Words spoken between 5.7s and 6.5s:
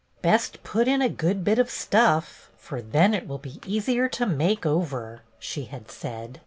said.